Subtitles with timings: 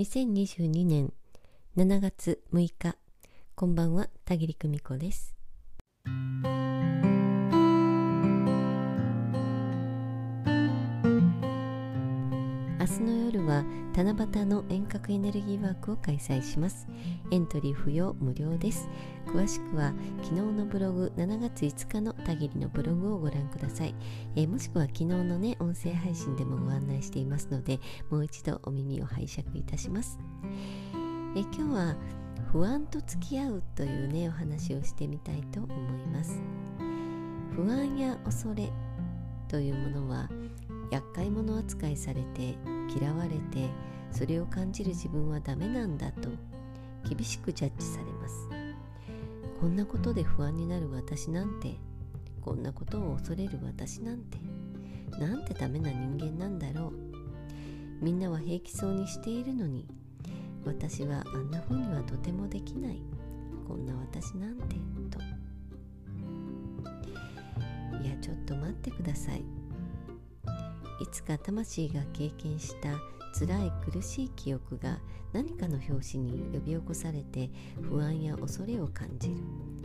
[0.00, 1.12] 2022年
[1.76, 2.96] 7月6日
[3.54, 5.34] こんばんは田切久美子です。
[12.90, 13.64] 日の夜は
[13.94, 16.86] 七夕の遠隔エネルギーワークを開催します。
[17.30, 18.88] エントリー不要無料です。
[19.26, 19.92] 詳しくは
[20.22, 23.94] 昨日のブログ7月5日の田切のブログをご覧ください、
[24.34, 27.78] えー、もしくは昨日のね音声配信でもご案内していますので
[28.10, 30.18] もう一度お耳を拝借いたします、
[31.36, 31.96] えー、今日は
[32.50, 36.40] 不安と付き合うというねお話をしてみたいと思います。
[37.54, 38.72] 不安や恐れ
[39.48, 40.28] というものは
[40.90, 42.56] 厄介者扱いされて
[42.98, 43.68] 嫌われて
[44.10, 46.28] それを感じる自分はダメなんだと
[47.08, 48.48] 厳しくジャッジされます。
[49.60, 51.76] こんなことで不安になる私なんて
[52.40, 54.38] こんなことを恐れる私なんて
[55.18, 56.92] なんてダメな人間なんだろう。
[58.04, 59.86] みんなは平気そうにしているのに
[60.64, 63.02] 私はあんな風にはとてもできない。
[63.68, 64.76] こんな私なんて
[65.10, 65.20] と。
[68.02, 69.59] いやちょっと待ってください。
[71.00, 72.98] いつか魂が経験した
[73.38, 74.98] 辛い苦しい記憶が
[75.32, 79.36] 何かの拍子に呼び起こされて不安や恐れを感じる。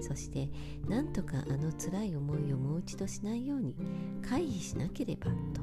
[0.01, 0.49] そして
[0.89, 3.75] 何とかあの辛い思いをもう一度しないように
[4.27, 5.61] 回避しなければと。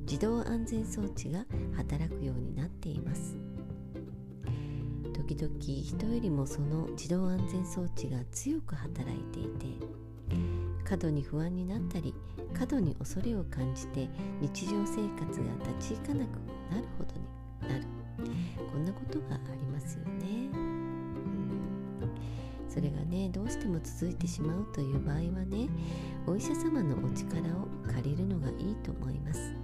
[0.00, 1.44] 自動安全装置が
[1.76, 3.36] 働くようになっています。
[5.12, 9.66] 時々人よりもその自動安全装置が強く働いていて
[10.90, 12.12] 過度に不安になったり
[12.52, 14.08] 過度に恐れを感じて
[14.40, 15.44] 日常生活が
[15.78, 16.28] 立ち行かなく
[16.68, 17.84] なるほどになる。
[18.72, 20.50] こんなことがありますよね、
[22.68, 25.68] それがねどうしても続いてしまうという場合はね
[26.26, 29.54] お医者様のお力を借りるのがいいと思います。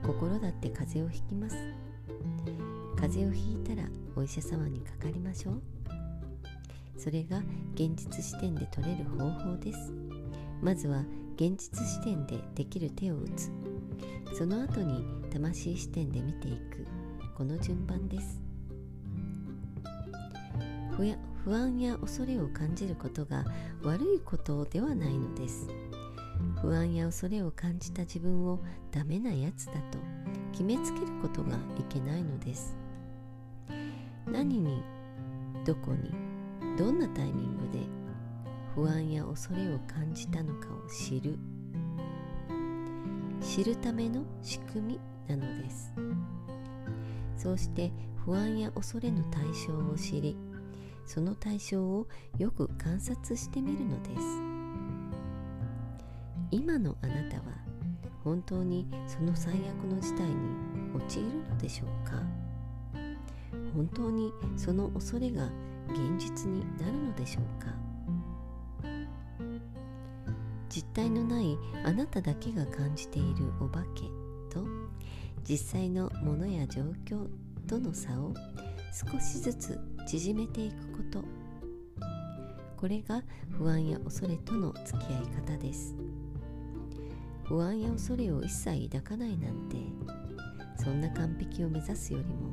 [0.00, 1.56] 心だって風邪をひきます。
[2.96, 5.62] 風邪をひいたらお医者様にかかりましょう。
[6.96, 7.38] それが
[7.74, 9.92] 現実視点で取れる方法です。
[10.62, 11.04] まずは
[11.36, 13.50] 現実視点でできる手を打つ。
[14.36, 16.86] その後に魂視点で見ていく。
[17.36, 18.40] この順番です。
[21.44, 23.44] 不安や恐れを感じることが
[23.82, 25.68] 悪いことではないのです。
[26.62, 28.60] 不安や恐れを感じた自分を
[28.90, 29.98] ダメなやつだと
[30.52, 32.74] 決めつけることがいけないのです。
[34.26, 34.82] 何に
[35.66, 36.10] どこに
[36.76, 37.78] どんなタイミングで
[38.74, 41.38] 不安や恐れを感じたのかを知る
[43.40, 45.94] 知るための仕組みなのです。
[47.36, 47.92] そうして
[48.24, 50.36] 不安や恐れの対象を知り
[51.06, 52.08] その対象を
[52.38, 54.42] よく観察してみるのです。
[56.50, 57.42] 今のあなたは
[58.22, 60.34] 本当にその最悪の事態に
[60.94, 62.43] 陥るのでしょうか？
[63.74, 65.50] 本当にその恐れが
[65.90, 67.72] 現実になるのでしょうか？
[70.68, 74.02] 実体のないあなただけが感じているお化け
[74.50, 74.64] と
[75.48, 77.28] 実際のものや状況
[77.68, 78.32] との差を
[78.92, 81.24] 少しずつ縮めていくこと。
[82.76, 85.94] これが不安や恐れとの付き合い方です。
[87.44, 89.76] 不安や恐れを一切抱かないなんて
[90.82, 92.50] そんな完璧を目指すよりも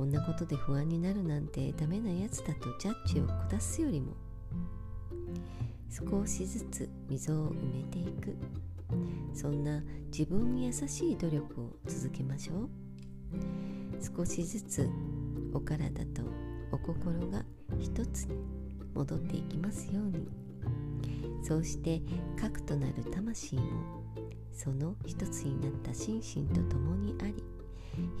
[0.00, 4.14] こんなことで不安になるなんてダメなやつだとジャッジを下すよりも
[5.90, 8.34] 少しずつ溝を埋めていく。
[9.34, 12.68] そんな自分に優しい努力を続けましょう。
[14.16, 14.88] 少しずつ
[15.52, 16.22] お体と
[16.72, 17.44] お心が
[17.78, 18.38] 一つに
[18.94, 20.26] 戻っていきますように。
[21.42, 22.00] そうして
[22.40, 23.62] 核となる魂も
[24.50, 27.44] その一つになった心身と共にあり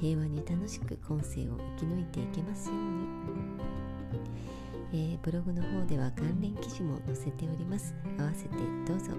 [0.00, 2.78] 平和に楽しく今世を生き抜いていけますよう
[4.96, 7.94] に、えー、ブログの方では関連記事も載せております。
[8.18, 9.12] 合わせてどうぞ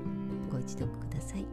[0.52, 1.46] ご一読ください。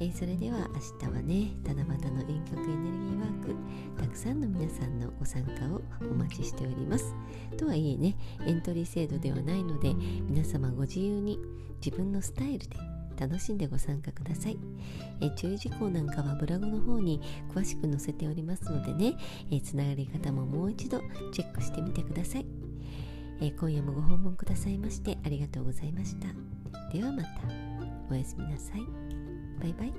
[0.00, 0.68] えー、それでは
[1.02, 3.54] 明日はね七夕の遠曲エネルギーワーク
[4.02, 5.80] たくさんの皆さんのご参加を
[6.10, 7.14] お待ちしております。
[7.56, 8.16] とはいえね
[8.46, 11.38] エントリー制度ではないので皆様ご自由に
[11.84, 12.76] 自分のスタイルで
[13.18, 14.58] 楽しんでご参加ください。
[15.20, 17.20] え注意事項なんかはブログの方に
[17.54, 19.16] 詳しく載せておりますのでね、
[19.50, 21.00] えつながり方ももう一度
[21.32, 22.46] チェックしてみてください。
[23.40, 26.28] え今夜もご訪問くださいましてありがとうございました。
[26.92, 27.28] ではまた。
[28.10, 28.80] おやすみなさい。
[29.60, 29.92] バイバイ。